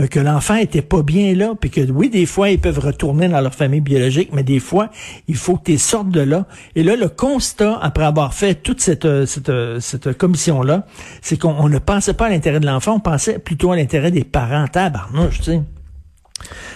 Euh, 0.01 0.07
que 0.07 0.21
l'enfant 0.21 0.57
était 0.57 0.83
pas 0.83 1.03
bien 1.03 1.35
là, 1.35 1.55
puis 1.59 1.71
que 1.71 1.81
oui, 1.91 2.09
des 2.09 2.27
fois, 2.27 2.51
ils 2.51 2.59
peuvent 2.59 2.79
retourner 2.79 3.29
dans 3.29 3.41
leur 3.41 3.55
famille 3.55 3.81
biologique, 3.81 4.31
mais 4.33 4.43
des 4.43 4.59
fois, 4.59 4.91
il 5.29 5.37
faut 5.37 5.57
que 5.57 5.73
tu 5.73 5.79
sortes 5.79 6.11
de 6.11 6.21
là. 6.21 6.47
Et 6.75 6.83
là, 6.83 6.97
le 6.97 7.09
constat, 7.09 7.79
après 7.81 8.05
avoir 8.05 8.33
fait 8.33 8.55
toute 8.55 8.81
cette, 8.81 9.05
euh, 9.05 9.27
cette, 9.27 9.51
euh, 9.51 9.81
cette 9.81 10.17
commission-là, 10.17 10.87
c'est 11.21 11.39
qu'on 11.39 11.51
on 11.59 11.69
ne 11.69 11.79
pensait 11.79 12.15
pas 12.15 12.27
à 12.27 12.31
l'intérêt 12.31 12.61
de 12.61 12.67
l'enfant, 12.67 12.95
on 12.95 13.01
pensait 13.01 13.39
plutôt 13.39 13.73
à 13.73 13.77
l'intérêt 13.77 14.11
des 14.11 14.25
parents. 14.25 14.67
Tabarnouche, 14.67 15.39
tu 15.39 15.45
sais. 15.45 15.63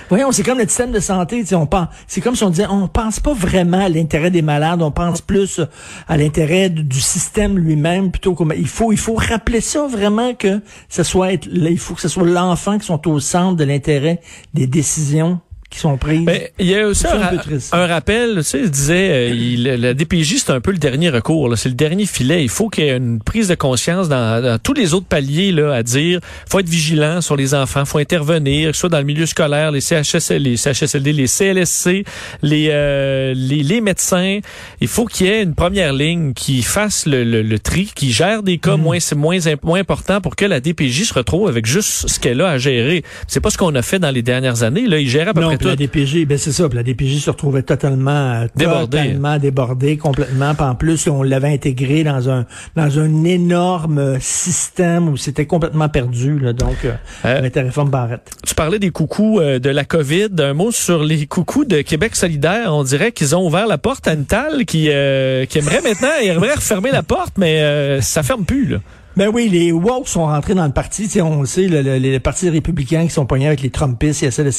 Voyons, 0.08 0.30
c'est 0.30 0.44
comme 0.44 0.58
le 0.58 0.68
système 0.68 0.92
de 0.92 1.00
santé, 1.00 1.42
on 1.52 1.66
pense, 1.66 1.88
c'est 2.06 2.20
comme 2.20 2.36
si 2.36 2.44
on 2.44 2.50
disait, 2.50 2.66
on 2.68 2.86
pense 2.86 3.18
pas 3.18 3.32
vraiment 3.32 3.84
à 3.84 3.88
l'intérêt 3.88 4.30
des 4.30 4.42
malades, 4.42 4.80
on 4.80 4.92
pense 4.92 5.20
plus 5.20 5.60
à 6.06 6.16
l'intérêt 6.16 6.70
du, 6.70 7.00
système 7.00 7.58
lui-même 7.58 8.10
plutôt 8.12 8.34
comme 8.34 8.52
il 8.56 8.68
faut, 8.68 8.92
il 8.92 8.98
faut 8.98 9.14
rappeler 9.14 9.60
ça 9.60 9.86
vraiment 9.86 10.34
que 10.34 10.60
ce 10.88 11.02
soit, 11.02 11.32
être- 11.32 11.48
il 11.50 11.78
faut 11.78 11.94
que 11.94 12.00
ce 12.00 12.08
soit 12.08 12.26
l'enfant 12.26 12.78
qui 12.78 12.86
sont 12.86 13.08
au 13.08 13.18
centre 13.18 13.56
de 13.56 13.64
l'intérêt 13.64 14.20
des 14.54 14.66
décisions 14.66 15.40
qui 15.68 15.78
sont 15.80 15.96
prises. 15.98 16.22
Mais 16.24 16.52
il 16.58 16.66
y 16.66 16.76
a 16.76 16.86
aussi 16.86 17.06
un, 17.06 17.18
ra- 17.18 17.86
rappel, 17.86 18.36
tu 18.36 18.42
sais, 18.44 18.60
il 18.60 18.70
disait, 18.70 19.10
euh, 19.10 19.28
il- 19.34 19.62
la 19.64 19.94
DPJ, 19.94 20.36
c'est 20.38 20.50
un 20.52 20.60
peu 20.60 20.70
le 20.70 20.78
dernier 20.78 21.10
recours, 21.10 21.52
c'est 21.56 21.68
le 21.68 21.74
dernier 21.74 22.06
filet. 22.06 22.42
Il 22.42 22.48
faut 22.48 22.68
qu'il 22.68 22.84
y 22.84 22.88
ait 22.88 22.96
une 22.96 23.20
prise 23.20 23.48
de 23.48 23.54
conscience 23.54 24.08
dans, 24.08 24.42
dans 24.42 24.58
tous 24.58 24.74
les 24.74 24.94
autres 24.94 25.06
paliers 25.06 25.52
là, 25.52 25.74
à 25.74 25.82
dire, 25.82 26.20
faut 26.48 26.60
être 26.60 26.68
vigilant 26.68 27.20
sur 27.20 27.36
les 27.36 27.54
enfants, 27.54 27.84
faut 27.84 27.98
intervenir, 27.98 28.70
que 28.70 28.74
ce 28.76 28.80
soit 28.80 28.88
dans 28.88 28.98
le 28.98 29.04
milieu 29.04 29.26
scolaire, 29.26 29.70
les 29.72 29.80
CHSL, 29.80 30.42
les 30.42 30.56
CHSLD, 30.56 31.12
les 31.12 31.26
CLSC, 31.26 32.04
les, 32.42 32.68
euh, 32.70 33.32
les, 33.34 33.62
les 33.62 33.80
médecins. 33.80 34.38
Il 34.80 34.88
faut 34.88 35.06
qu'il 35.06 35.26
y 35.26 35.30
ait 35.30 35.42
une 35.42 35.54
première 35.54 35.92
ligne 35.92 36.32
qui 36.32 36.62
fasse 36.62 37.06
le, 37.06 37.24
le, 37.24 37.42
le 37.42 37.58
tri, 37.58 37.90
qui 37.94 38.12
gère 38.12 38.42
des 38.42 38.58
cas 38.58 38.76
moins, 38.76 38.98
moins, 39.16 39.38
imp- 39.46 39.64
moins 39.64 39.80
importants 39.80 40.20
pour 40.20 40.36
que 40.36 40.44
la 40.44 40.60
DPJ 40.60 41.04
se 41.04 41.14
retrouve 41.14 41.48
avec 41.48 41.66
juste 41.66 42.08
ce 42.08 42.20
qu'elle 42.20 42.40
a 42.40 42.50
à 42.50 42.58
gérer. 42.58 43.02
C'est 43.26 43.40
pas 43.40 43.50
ce 43.50 43.58
qu'on 43.58 43.74
a 43.74 43.82
fait 43.82 43.98
dans 43.98 44.10
les 44.10 44.22
dernières 44.22 44.62
années. 44.62 44.86
Là, 44.86 44.98
il 44.98 45.08
gère 45.08 45.28
à 45.28 45.34
peu 45.34 45.40
non, 45.40 45.48
près 45.48 45.55
puis 45.58 45.66
la. 45.68 45.76
DPJ, 45.76 46.26
ben 46.26 46.38
c'est 46.38 46.52
ça, 46.52 46.68
puis 46.68 46.76
la 46.76 46.82
DPJ 46.82 47.18
se 47.20 47.30
retrouvait 47.30 47.62
totalement 47.62 48.46
Débordée. 48.56 48.98
totalement 48.98 49.38
débordée 49.38 49.96
complètement. 49.96 50.54
Puis 50.54 50.64
en 50.64 50.74
plus, 50.74 51.06
on 51.08 51.22
l'avait 51.22 51.52
intégré 51.52 52.04
dans 52.04 52.28
un 52.30 52.46
dans 52.76 52.98
un 52.98 53.24
énorme 53.24 54.18
système 54.20 55.08
où 55.08 55.16
c'était 55.16 55.46
complètement 55.46 55.88
perdu. 55.88 56.38
Là, 56.38 56.52
donc, 56.52 56.76
euh, 56.84 56.92
Euh, 57.24 57.38
avec 57.38 57.54
la 57.54 57.62
réforme 57.62 57.90
Barrette. 57.90 58.30
Tu 58.46 58.54
parlais 58.54 58.78
des 58.78 58.90
coucous 58.90 59.40
euh, 59.40 59.58
de 59.58 59.70
la 59.70 59.84
COVID. 59.84 60.28
Un 60.38 60.54
mot 60.54 60.70
sur 60.70 61.02
les 61.02 61.26
coucous 61.26 61.64
de 61.64 61.82
Québec 61.82 62.16
solidaire. 62.16 62.74
On 62.74 62.84
dirait 62.84 63.12
qu'ils 63.12 63.34
ont 63.36 63.46
ouvert 63.46 63.66
la 63.66 63.78
porte 63.78 64.06
à 64.08 64.12
une 64.14 64.24
talle 64.26 64.64
qui, 64.64 64.88
euh, 64.90 65.44
qui 65.46 65.58
aimerait 65.58 65.80
maintenant, 65.82 66.08
aimerait 66.22 66.54
refermer 66.54 66.90
la 66.90 67.02
porte, 67.02 67.34
mais 67.38 67.60
euh, 67.62 68.00
ça 68.00 68.22
ferme 68.22 68.44
plus. 68.44 68.66
Là. 68.66 68.78
Ben 69.16 69.30
oui, 69.32 69.48
les 69.48 69.72
woke 69.72 70.08
sont 70.08 70.26
rentrés 70.26 70.54
dans 70.54 70.66
le 70.66 70.72
parti. 70.72 71.04
Tu 71.04 71.08
sais, 71.08 71.20
on 71.22 71.40
le 71.40 71.46
sait, 71.46 71.68
le, 71.68 71.80
le- 71.80 71.96
les 71.96 72.20
partis 72.20 72.50
républicains 72.50 73.04
qui 73.06 73.10
sont 73.12 73.24
pognés 73.24 73.46
avec 73.46 73.62
les 73.62 73.70
Trumpistes, 73.70 74.20
ils 74.22 74.26
essaient 74.26 74.44
de 74.44 74.50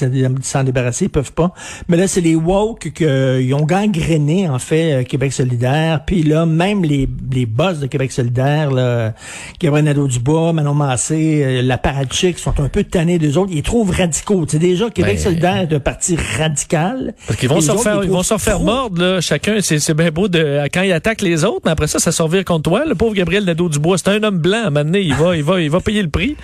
s'en- 0.41 0.63
débarrasser, 0.63 1.05
ils 1.05 1.09
peuvent 1.09 1.31
pas. 1.33 1.53
Mais 1.87 1.95
là, 1.97 2.07
c'est 2.07 2.21
les 2.21 2.35
woke 2.35 2.91
qui 2.91 3.53
ont 3.53 3.65
gangréné, 3.65 4.49
en 4.49 4.57
fait, 4.59 4.93
euh, 4.93 5.03
Québec 5.03 5.31
solidaire. 5.33 6.01
Puis 6.05 6.23
là, 6.23 6.45
même 6.45 6.83
les, 6.83 7.07
les 7.31 7.45
boss 7.45 7.79
de 7.79 7.85
Québec 7.87 8.11
solidaire, 8.11 8.71
là, 8.71 9.13
Gabriel 9.59 9.85
Nadeau-Dubois, 9.85 10.53
Manon 10.53 10.73
Massé, 10.73 11.43
euh, 11.43 11.61
la 11.61 11.77
Paradchic, 11.77 12.39
sont 12.39 12.59
un 12.59 12.69
peu 12.69 12.83
tannés 12.83 13.19
d'eux 13.19 13.37
autres. 13.37 13.51
Ils 13.51 13.57
les 13.57 13.61
trouvent 13.61 13.91
radicaux. 13.91 14.45
Tu 14.45 14.53
sais, 14.53 14.59
déjà, 14.59 14.89
Québec 14.89 15.17
Ben- 15.17 15.23
solidaire 15.23 15.57
est 15.69 15.73
un 15.75 15.79
parti 15.79 16.17
radical. 16.39 17.13
Parce 17.27 17.39
qu'ils 17.39 17.49
vont 17.49 17.61
se 17.61 17.71
refaire, 17.71 17.99
ils 18.03 18.05
ils 18.07 18.11
vont 18.11 18.23
se 18.23 18.33
refaire 18.33 18.59
mordre, 18.59 19.01
là. 19.01 19.21
Chacun, 19.21 19.57
c'est, 19.61 19.79
c'est 19.79 19.93
bien 19.93 20.09
beau 20.09 20.27
de, 20.27 20.61
quand 20.73 20.81
ils 20.81 20.91
attaquent 20.93 21.21
les 21.21 21.43
autres, 21.45 21.61
mais 21.65 21.71
après 21.71 21.87
ça, 21.87 21.99
ça 21.99 22.11
sort 22.11 22.27
contre 22.45 22.63
toi. 22.63 22.85
Le 22.85 22.95
pauvre 22.95 23.13
Gabriel 23.13 23.43
Nadeau-Dubois, 23.45 23.97
c'est 23.97 24.09
un 24.09 24.23
homme 24.23 24.39
blanc. 24.47 24.63
À 24.65 24.69
il 25.03 25.13
va, 25.13 25.79
payer 25.81 26.01
le 26.01 26.09
prix. 26.09 26.35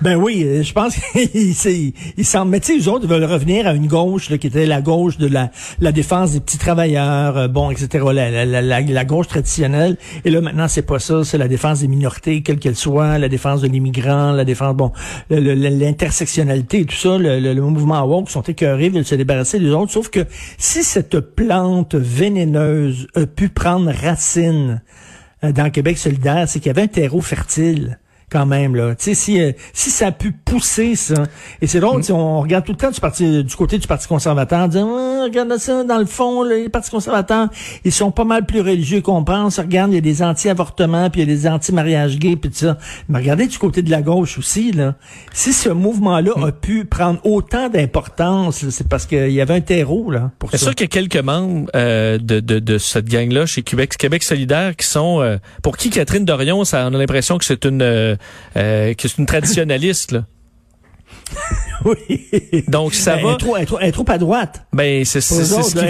Ben 0.00 0.16
oui, 0.16 0.42
euh, 0.44 0.62
je 0.64 0.72
pense 0.72 0.96
qu'ils 1.12 1.54
tu 2.60 2.66
sais, 2.66 2.78
eux 2.78 2.88
autres 2.88 3.06
veulent 3.06 3.24
revenir 3.24 3.66
à 3.68 3.72
une 3.74 3.86
gauche 3.86 4.30
là, 4.30 4.38
qui 4.38 4.48
était 4.48 4.66
la 4.66 4.80
gauche 4.80 5.16
de 5.16 5.28
la, 5.28 5.50
défense 5.92 6.32
des 6.32 6.40
petits 6.40 6.58
travailleurs, 6.58 7.36
euh, 7.36 7.48
bon, 7.48 7.70
etc. 7.70 8.04
La, 8.12 8.30
la, 8.30 8.44
la, 8.44 8.80
la- 8.80 9.04
gauche 9.04 9.28
traditionnelle. 9.28 9.96
Et 10.24 10.30
là, 10.30 10.40
maintenant, 10.40 10.66
c'est 10.66 10.82
pas 10.82 10.98
ça. 10.98 11.22
C'est 11.24 11.38
la 11.38 11.46
défense 11.48 11.80
des 11.80 11.88
minorités, 11.88 12.42
quelles 12.42 12.58
qu'elles 12.58 12.74
soient, 12.76 13.18
la 13.18 13.28
défense 13.28 13.60
de 13.60 13.68
l'immigrant, 13.68 14.32
la 14.32 14.44
défense, 14.44 14.74
bon, 14.74 14.92
l'intersectionnalité 15.30 16.80
et 16.80 16.84
tout 16.86 16.96
ça. 16.96 17.18
Le, 17.18 17.38
le- 17.38 17.54
le 17.54 17.62
mouvement 17.62 18.02
woke 18.04 18.30
sont 18.30 18.42
écœurés, 18.42 18.88
veulent 18.88 19.04
se 19.04 19.14
débarrasser 19.14 19.58
des 19.60 19.70
autres. 19.70 19.92
Sauf 19.92 20.08
que 20.08 20.24
si 20.58 20.82
cette 20.82 21.20
plante 21.20 21.94
vénéneuse 21.94 23.06
a 23.14 23.26
pu 23.26 23.48
prendre 23.48 23.90
racine 23.92 24.82
dans 25.42 25.70
Québec 25.70 25.98
solidaire, 25.98 26.48
c'est 26.48 26.60
qu'il 26.60 26.68
y 26.68 26.70
avait 26.70 26.82
un 26.82 26.88
terreau 26.88 27.20
fertile 27.20 27.98
quand 28.32 28.46
même 28.46 28.74
là. 28.74 28.94
Tu 28.94 29.04
sais 29.04 29.14
si 29.14 29.40
euh, 29.40 29.52
si 29.74 29.90
ça 29.90 30.06
a 30.06 30.12
pu 30.12 30.32
pousser 30.32 30.96
ça. 30.96 31.26
Et 31.60 31.66
c'est 31.66 31.80
drôle, 31.80 32.02
sais, 32.02 32.12
on 32.12 32.40
regarde 32.40 32.64
tout 32.64 32.72
le 32.72 32.78
temps 32.78 32.90
du 32.90 33.00
parti 33.00 33.44
du 33.44 33.56
côté 33.56 33.78
du 33.78 33.86
parti 33.86 34.08
conservateur, 34.08 34.64
on 34.64 34.68
dit 34.68 34.78
Ah, 34.78 35.24
regarde 35.24 35.56
ça 35.58 35.84
dans 35.84 35.98
le 35.98 36.06
fond 36.06 36.42
là, 36.42 36.56
les 36.56 36.68
partis 36.68 36.90
conservateurs, 36.90 37.48
ils 37.84 37.92
sont 37.92 38.10
pas 38.10 38.24
mal 38.24 38.46
plus 38.46 38.60
religieux 38.60 39.02
qu'on 39.02 39.22
pense. 39.22 39.58
Regarde, 39.58 39.92
il 39.92 39.96
y 39.96 39.98
a 39.98 40.00
des 40.00 40.22
anti-avortements, 40.22 41.10
puis 41.10 41.20
il 41.20 41.28
y 41.28 41.32
a 41.32 41.34
des 41.34 41.46
anti-mariage 41.46 42.18
gay 42.18 42.36
puis 42.36 42.50
tout 42.50 42.56
ça. 42.56 42.78
Mais 43.08 43.18
regardez 43.18 43.46
du 43.46 43.58
côté 43.58 43.82
de 43.82 43.90
la 43.90 44.00
gauche 44.00 44.38
aussi 44.38 44.72
là. 44.72 44.94
Si 45.32 45.52
ce 45.52 45.68
mouvement-là 45.68 46.32
a 46.46 46.52
pu 46.52 46.84
prendre 46.86 47.20
autant 47.24 47.68
d'importance, 47.68 48.62
là, 48.62 48.70
c'est 48.70 48.88
parce 48.88 49.06
qu'il 49.06 49.32
y 49.32 49.40
avait 49.40 49.54
un 49.54 49.60
terreau 49.60 50.10
là 50.10 50.30
pour 50.38 50.50
C'est 50.50 50.58
sûr 50.58 50.74
qu'il 50.74 50.84
y 50.84 50.86
a 50.86 50.88
quelques 50.88 51.22
membres 51.22 51.68
euh, 51.76 52.18
de, 52.18 52.40
de, 52.40 52.58
de 52.58 52.78
cette 52.78 53.08
gang-là 53.08 53.46
chez 53.46 53.62
Québec, 53.62 53.96
Québec 53.98 54.22
solidaire 54.22 54.74
qui 54.76 54.86
sont 54.86 55.20
euh, 55.20 55.36
pour 55.62 55.76
qui 55.76 55.90
Catherine 55.90 56.24
Dorion, 56.24 56.64
ça 56.64 56.88
on 56.90 56.94
a 56.94 56.98
l'impression 56.98 57.36
que 57.36 57.44
c'est 57.44 57.64
une 57.64 57.82
euh, 58.56 58.94
que 58.94 59.08
c'est 59.08 59.18
une 59.18 59.26
traditionnaliste. 59.26 60.12
Là. 60.12 60.24
Oui. 61.84 62.28
Donc 62.68 62.94
ça 62.94 63.16
Ben, 63.16 63.22
va. 63.24 63.28
Elle 63.30 63.34
est, 63.34 63.38
trop, 63.38 63.56
elle 63.56 63.62
est 63.62 63.66
trop- 63.66 63.78
elle 63.80 63.88
est 63.88 63.92
trop 63.92 64.04
à 64.06 64.16
droite. 64.18 64.62
Ben 64.72 65.04
c'est 65.04 65.20
ce 65.20 65.34
qui 65.34 65.40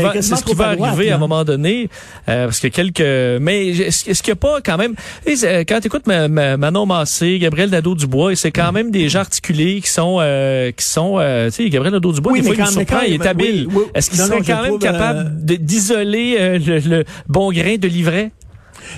va 0.02 0.22
ce 0.22 0.42
qui 0.42 0.54
va 0.54 0.74
droite, 0.74 0.92
arriver 0.94 1.10
à 1.10 1.16
un 1.16 1.18
moment 1.18 1.44
donné 1.44 1.90
euh, 2.30 2.46
parce 2.46 2.60
que 2.60 2.68
quelques 2.68 3.02
mais 3.42 3.68
est-ce 3.68 4.04
qu'il 4.22 4.32
n'y 4.32 4.32
a 4.32 4.36
pas 4.36 4.60
quand 4.64 4.78
même 4.78 4.94
quand 5.26 5.80
tu 5.80 5.86
écoutes 5.88 6.06
Manon 6.06 6.86
Massé, 6.86 7.38
Gabriel 7.38 7.68
Nadeau 7.68 7.94
Dubois 7.94 8.34
c'est 8.36 8.52
quand 8.52 8.72
même 8.72 8.90
des 8.90 9.10
gens 9.10 9.18
articulés 9.20 9.82
qui 9.82 9.90
sont 9.90 10.16
euh, 10.20 10.70
qui 10.72 10.84
sont 10.86 11.16
euh, 11.18 11.50
tu 11.50 11.64
sais 11.64 11.68
Gabriel 11.68 11.92
Nadeau 11.92 12.12
Dubois 12.12 12.32
Oui, 12.32 12.40
des 12.40 12.46
fois 12.46 12.54
il 12.56 12.60
nous 12.64 12.70
surprend, 12.70 13.00
il 13.06 13.12
est 13.14 13.26
habile. 13.26 13.66
oui, 13.68 13.74
oui. 13.76 13.82
Est-ce 13.94 14.08
qu'il 14.08 14.18
Non, 14.18 14.26
serait 14.28 14.38
non, 14.38 14.42
je 14.44 14.50
quand 14.50 14.62
même 14.62 14.68
trouve, 14.70 14.80
capable 14.80 15.18
euh, 15.50 15.56
d'isoler 15.58 16.36
euh, 16.40 16.58
le, 16.58 16.78
le 16.78 17.04
bon 17.28 17.52
grain 17.52 17.76
de 17.76 17.86
livret? 17.88 18.30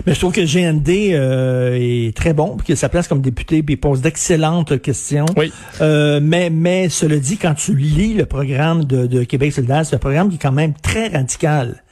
Mais 0.06 0.14
je 0.14 0.18
trouve 0.18 0.32
que 0.32 0.40
GND 0.40 1.14
euh, 1.14 1.78
est 1.78 2.16
très 2.16 2.32
bon, 2.32 2.56
puis 2.56 2.66
qu'il 2.66 2.72
a 2.74 2.76
sa 2.76 2.88
place 2.88 3.08
comme 3.08 3.20
député, 3.20 3.62
puis 3.62 3.74
il 3.74 3.78
pose 3.78 4.00
d'excellentes 4.00 4.80
questions. 4.80 5.26
Oui. 5.36 5.52
Euh, 5.80 6.20
mais, 6.22 6.50
mais 6.50 6.88
cela 6.88 7.16
dit, 7.16 7.36
quand 7.36 7.54
tu 7.54 7.74
lis 7.76 8.14
le 8.14 8.26
programme 8.26 8.84
de, 8.84 9.06
de 9.06 9.24
Québec 9.24 9.52
solidaire, 9.52 9.84
c'est 9.84 9.96
un 9.96 9.98
programme 9.98 10.28
qui 10.28 10.36
est 10.36 10.42
quand 10.42 10.52
même 10.52 10.74
très 10.74 11.08
radical. 11.08 11.82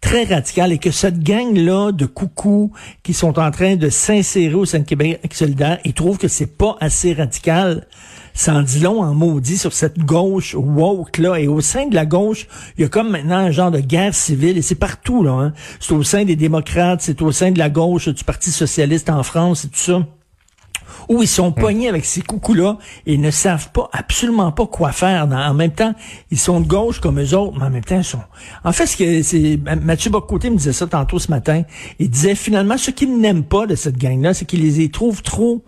Très 0.00 0.24
radical. 0.24 0.72
Et 0.72 0.78
que 0.78 0.90
cette 0.90 1.22
gang-là 1.22 1.92
de 1.92 2.06
coucous 2.06 2.72
qui 3.02 3.12
sont 3.12 3.38
en 3.38 3.50
train 3.50 3.76
de 3.76 3.88
s'insérer 3.88 4.54
au 4.54 4.64
sein 4.64 4.80
de 4.80 4.84
Québec 4.84 5.20
solidaire, 5.32 5.78
ils 5.84 5.94
trouvent 5.94 6.18
que 6.18 6.28
c'est 6.28 6.58
pas 6.58 6.76
assez 6.80 7.12
radical. 7.12 7.86
Ça 8.34 8.54
en 8.54 8.62
dit 8.62 8.80
long 8.80 9.02
en 9.02 9.14
maudit 9.14 9.58
sur 9.58 9.72
cette 9.72 9.98
gauche 9.98 10.54
woke 10.54 11.18
là 11.18 11.36
et 11.36 11.48
au 11.48 11.60
sein 11.60 11.86
de 11.86 11.94
la 11.94 12.06
gauche, 12.06 12.46
il 12.76 12.82
y 12.82 12.84
a 12.84 12.88
comme 12.88 13.10
maintenant 13.10 13.36
un 13.36 13.50
genre 13.50 13.70
de 13.70 13.80
guerre 13.80 14.14
civile 14.14 14.58
et 14.58 14.62
c'est 14.62 14.74
partout 14.74 15.22
là. 15.22 15.32
Hein. 15.32 15.52
C'est 15.80 15.92
au 15.92 16.02
sein 16.02 16.24
des 16.24 16.36
démocrates, 16.36 17.00
c'est 17.02 17.20
au 17.22 17.32
sein 17.32 17.50
de 17.50 17.58
la 17.58 17.70
gauche 17.70 18.08
du 18.08 18.24
Parti 18.24 18.50
socialiste 18.50 19.10
en 19.10 19.22
France 19.22 19.64
et 19.64 19.68
tout 19.68 19.78
ça 19.78 20.00
où 21.08 21.22
ils 21.22 21.28
sont 21.28 21.50
pognés 21.50 21.88
avec 21.88 22.04
ces 22.04 22.22
coucous-là 22.22 22.78
et 23.04 23.18
ne 23.18 23.30
savent 23.30 23.70
pas, 23.72 23.88
absolument 23.92 24.52
pas 24.52 24.66
quoi 24.66 24.92
faire. 24.92 25.24
En 25.24 25.54
même 25.54 25.72
temps, 25.72 25.94
ils 26.30 26.38
sont 26.38 26.60
de 26.60 26.66
gauche 26.68 27.00
comme 27.00 27.20
eux 27.20 27.34
autres, 27.36 27.58
mais 27.58 27.64
en 27.64 27.70
même 27.70 27.84
temps, 27.84 27.98
ils 27.98 28.04
sont... 28.04 28.20
En 28.64 28.72
fait, 28.72 28.86
ce 28.86 28.96
que 28.96 29.22
c'est... 29.22 29.58
Mathieu 29.82 30.10
Bocoté 30.10 30.50
me 30.50 30.56
disait 30.56 30.72
ça 30.72 30.86
tantôt 30.86 31.18
ce 31.18 31.30
matin. 31.30 31.62
Il 31.98 32.10
disait, 32.10 32.36
finalement, 32.36 32.76
ce 32.76 32.92
qu'ils 32.92 33.18
n'aiment 33.18 33.44
pas 33.44 33.66
de 33.66 33.74
cette 33.74 33.96
gang-là, 33.96 34.34
c'est 34.34 34.44
qu'ils 34.44 34.62
les 34.62 34.88
trouvent 34.88 35.22
trop... 35.22 35.64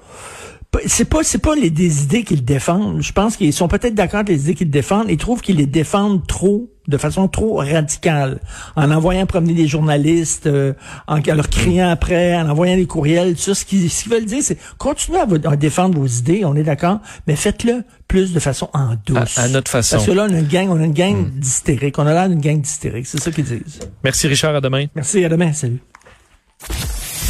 C'est 0.86 1.04
pas, 1.04 1.18
c'est 1.22 1.38
pas 1.38 1.54
les 1.54 1.68
des 1.70 2.02
idées 2.04 2.24
qu'ils 2.24 2.44
défendent. 2.44 3.02
Je 3.02 3.12
pense 3.12 3.36
qu'ils 3.36 3.52
sont 3.52 3.68
peut-être 3.68 3.94
d'accord 3.94 4.20
avec 4.20 4.30
les 4.30 4.42
idées 4.44 4.54
qu'ils 4.54 4.70
défendent. 4.70 5.06
Ils 5.10 5.18
trouvent 5.18 5.42
qu'ils 5.42 5.56
les 5.56 5.66
défendent 5.66 6.26
trop, 6.26 6.70
de 6.88 6.96
façon 6.96 7.28
trop 7.28 7.56
radicale, 7.56 8.40
en 8.74 8.90
envoyant 8.90 9.26
promener 9.26 9.52
des 9.52 9.68
journalistes, 9.68 10.46
euh, 10.46 10.72
en, 11.06 11.18
en 11.18 11.34
leur 11.34 11.50
criant 11.50 11.90
après, 11.90 12.34
en 12.36 12.48
envoyant 12.48 12.76
des 12.76 12.86
courriels, 12.86 13.34
tout 13.34 13.42
ça. 13.42 13.54
Ce 13.54 13.66
qu'ils, 13.66 13.90
ce 13.90 14.04
qu'ils 14.04 14.12
veulent 14.12 14.24
dire, 14.24 14.42
c'est 14.42 14.56
continuez 14.78 15.18
à, 15.18 15.26
à 15.50 15.56
défendre 15.56 15.98
vos 15.98 16.06
idées, 16.06 16.42
on 16.46 16.56
est 16.56 16.62
d'accord, 16.62 17.00
mais 17.26 17.36
faites-le 17.36 17.84
plus 18.08 18.32
de 18.32 18.40
façon 18.40 18.70
en 18.72 18.94
douce. 19.06 19.36
À- 19.38 19.42
à 19.42 19.48
notre 19.48 19.70
façon. 19.70 19.96
Parce 19.96 20.06
que 20.06 20.12
là, 20.12 20.26
on 20.30 20.34
a 20.34 20.38
une 20.38 20.48
gang, 20.48 20.68
on 20.70 20.80
a 20.80 20.84
une 20.84 20.94
gang 20.94 21.30
d'hystériques. 21.32 21.98
On 21.98 22.06
a 22.06 22.14
l'air 22.14 22.28
d'une 22.30 22.40
gang 22.40 22.60
d'hystériques. 22.60 23.06
C'est 23.06 23.20
ça 23.20 23.30
qu'ils 23.30 23.44
disent. 23.44 23.80
Merci 24.02 24.26
Richard 24.26 24.54
à 24.56 24.60
demain 24.62 24.86
Merci, 24.96 25.22
à 25.22 25.28
demain. 25.28 25.52
Salut. 25.52 25.80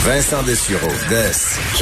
Vincent 0.04 0.42
Dessureau, 0.44 0.88
Des. 1.08 1.78